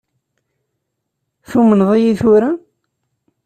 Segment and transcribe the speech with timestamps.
[1.49, 2.51] Tumneḍ-iyi tura?